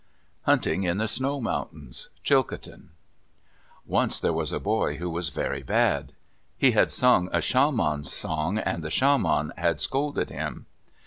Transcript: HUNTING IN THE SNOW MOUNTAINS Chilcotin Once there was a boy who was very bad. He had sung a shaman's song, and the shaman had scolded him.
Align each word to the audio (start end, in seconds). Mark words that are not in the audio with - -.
HUNTING 0.47 0.81
IN 0.81 0.97
THE 0.97 1.07
SNOW 1.07 1.39
MOUNTAINS 1.41 2.09
Chilcotin 2.23 2.89
Once 3.85 4.19
there 4.19 4.33
was 4.33 4.51
a 4.51 4.59
boy 4.59 4.95
who 4.95 5.07
was 5.11 5.29
very 5.29 5.61
bad. 5.61 6.13
He 6.57 6.71
had 6.71 6.91
sung 6.91 7.29
a 7.31 7.39
shaman's 7.39 8.11
song, 8.11 8.57
and 8.57 8.81
the 8.83 8.89
shaman 8.89 9.53
had 9.57 9.79
scolded 9.79 10.31
him. 10.31 10.65